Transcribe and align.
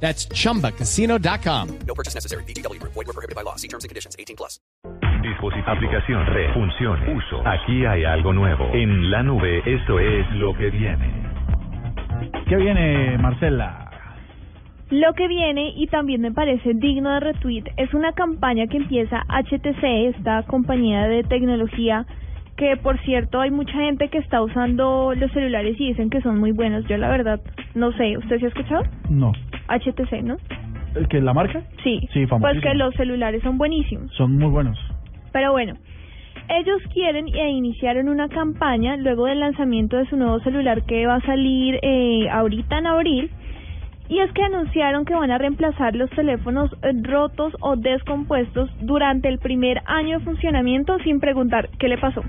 That's 0.00 0.28
chumbacasino.com. 0.28 1.78
No 1.86 1.94
purchase 1.94 2.14
necessary. 2.14 2.44
BGW. 2.44 2.80
Void 2.82 2.94
were 2.94 3.12
prohibited 3.12 3.34
by 3.34 3.42
law. 3.42 3.56
See 3.56 3.68
terms 3.68 3.82
and 3.82 3.88
conditions. 3.88 4.14
18 4.18 4.36
plus. 4.36 4.60
Dispositivo, 5.22 5.68
aplicación, 5.68 6.24
red, 6.26 6.54
función, 6.54 7.16
uso. 7.16 7.42
Aquí 7.44 7.84
hay 7.84 8.04
algo 8.04 8.32
nuevo. 8.32 8.70
En 8.72 9.10
la 9.10 9.22
nube, 9.24 9.58
esto 9.66 9.98
es 9.98 10.30
lo 10.32 10.54
que 10.54 10.70
viene. 10.70 11.26
¿Qué 12.48 12.56
viene, 12.56 13.18
Marcela? 13.18 13.90
Lo 14.90 15.14
que 15.14 15.26
viene, 15.26 15.72
y 15.76 15.88
también 15.88 16.20
me 16.20 16.30
parece 16.30 16.74
digno 16.74 17.12
de 17.14 17.20
retweet, 17.20 17.64
es 17.76 17.92
una 17.92 18.12
campaña 18.12 18.68
que 18.68 18.76
empieza 18.76 19.24
HTC, 19.28 20.14
esta 20.14 20.44
compañía 20.44 21.08
de 21.08 21.24
tecnología, 21.24 22.06
que 22.56 22.76
por 22.76 22.98
cierto 23.02 23.40
hay 23.40 23.50
mucha 23.50 23.72
gente 23.72 24.08
que 24.08 24.18
está 24.18 24.40
usando 24.42 25.12
los 25.14 25.32
celulares 25.32 25.74
y 25.78 25.88
dicen 25.88 26.08
que 26.08 26.20
son 26.20 26.38
muy 26.38 26.52
buenos. 26.52 26.86
Yo 26.86 26.96
la 26.98 27.08
verdad 27.08 27.40
no 27.74 27.92
sé, 27.92 28.16
¿usted 28.16 28.38
se 28.38 28.46
ha 28.46 28.48
escuchado? 28.48 28.84
No. 29.10 29.32
HTC, 29.68 30.22
¿no? 30.22 30.36
¿El 30.94 31.08
que 31.08 31.20
la 31.20 31.34
marca? 31.34 31.62
Sí. 31.82 32.00
Sí, 32.12 32.26
Pues 32.26 32.28
famosísimo. 32.30 32.62
que 32.72 32.74
los 32.78 32.94
celulares 32.94 33.42
son 33.42 33.58
buenísimos. 33.58 34.10
Son 34.12 34.36
muy 34.36 34.48
buenos. 34.48 34.78
Pero 35.32 35.52
bueno, 35.52 35.74
ellos 36.48 36.80
quieren 36.94 37.28
e 37.28 37.50
iniciaron 37.50 38.08
una 38.08 38.28
campaña 38.28 38.96
luego 38.96 39.26
del 39.26 39.40
lanzamiento 39.40 39.96
de 39.96 40.06
su 40.06 40.16
nuevo 40.16 40.38
celular 40.40 40.84
que 40.84 41.06
va 41.06 41.16
a 41.16 41.20
salir 41.22 41.78
eh, 41.82 42.28
ahorita 42.30 42.78
en 42.78 42.86
abril. 42.86 43.30
Y 44.08 44.20
es 44.20 44.30
que 44.32 44.42
anunciaron 44.42 45.04
que 45.04 45.14
van 45.14 45.32
a 45.32 45.38
reemplazar 45.38 45.96
los 45.96 46.08
teléfonos 46.10 46.70
eh, 46.82 46.92
rotos 47.02 47.52
o 47.60 47.74
descompuestos 47.76 48.70
durante 48.80 49.28
el 49.28 49.38
primer 49.40 49.82
año 49.86 50.18
de 50.20 50.24
funcionamiento 50.24 50.96
sin 51.00 51.18
preguntar 51.18 51.68
qué 51.78 51.88
le 51.88 51.98
pasó. 51.98 52.22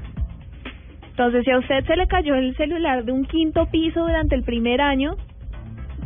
Entonces, 1.12 1.46
si 1.46 1.52
a 1.52 1.60
usted 1.60 1.86
se 1.86 1.96
le 1.96 2.08
cayó 2.08 2.36
el 2.36 2.56
celular 2.58 3.04
de 3.06 3.12
un 3.12 3.26
quinto 3.26 3.68
piso 3.72 4.02
durante 4.02 4.36
el 4.36 4.44
primer 4.44 4.82
año, 4.82 5.16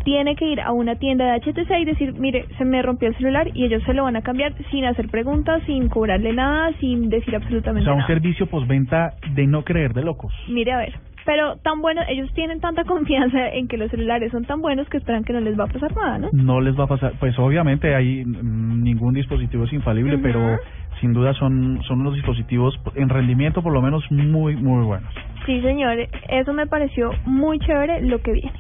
tiene 0.04 0.36
que 0.36 0.46
ir 0.46 0.62
a 0.62 0.72
una 0.72 0.96
tienda 0.96 1.26
de 1.26 1.40
HTC 1.40 1.72
y 1.80 1.86
decir, 1.86 2.14
mire, 2.14 2.46
se 2.58 2.66
me 2.66 2.82
rompió 2.82 3.08
el 3.10 3.16
celular 3.18 3.50
y 3.54 3.66
ellos 3.66 3.84
se 3.86 3.94
lo 3.94 4.04
van 4.04 4.16
a 4.16 4.22
cambiar 4.22 4.54
sin 4.70 4.86
hacer 4.86 5.08
preguntas, 5.10 5.62
sin 5.66 5.90
cobrarle 5.90 6.34
nada, 6.34 6.72
sin 6.80 7.10
decir 7.10 7.34
O 7.34 7.38
absolutamente 7.38 7.86
sea, 7.86 7.94
un 7.94 8.00
nada. 8.00 8.08
servicio 8.08 8.48
postventa 8.48 9.14
de 9.34 9.48
no 9.48 9.64
creer 9.64 9.94
de 9.94 10.04
locos. 10.04 10.34
Mire, 10.48 10.72
a 10.74 10.78
ver. 10.78 10.94
Pero 11.24 11.58
tan 11.58 11.82
bueno, 11.82 12.02
ellos 12.10 12.34
tienen 12.34 12.60
tanta 12.60 12.84
confianza 12.86 13.50
en 13.50 13.68
que 13.68 13.78
los 13.78 13.92
celulares 13.92 14.32
son 14.32 14.46
tan 14.46 14.62
buenos 14.62 14.88
que 14.90 14.98
esperan 14.98 15.24
que 15.24 15.34
no 15.34 15.40
les 15.40 15.60
va 15.60 15.66
a 15.66 15.68
pasar 15.68 15.96
nada, 15.96 16.18
¿no? 16.18 16.30
No 16.34 16.62
les 16.62 16.78
va 16.80 16.86
a 16.86 16.88
pasar. 16.88 17.14
Pues 17.20 17.38
obviamente 17.38 17.94
hay 17.96 18.26
mm, 18.26 18.84
ningún 18.84 19.14
dispositivo 19.14 19.66
es 19.66 19.74
infalible, 19.74 20.18
pero 20.18 20.58
sin 21.00 21.14
duda 21.14 21.34
son, 21.34 21.82
son 21.88 22.02
unos 22.02 22.16
dispositivos 22.16 22.80
en 22.96 23.10
rendimiento 23.10 23.62
por 23.62 23.74
lo 23.74 23.82
menos 23.82 24.04
muy, 24.12 24.56
muy 24.56 24.84
buenos. 24.86 25.14
Sí, 25.46 25.62
señor, 25.62 25.98
eso 26.30 26.54
me 26.54 26.68
pareció 26.68 27.12
muy 27.26 27.60
chévere 27.60 28.02
lo 28.02 28.20
que 28.22 28.32
viene. 28.34 28.54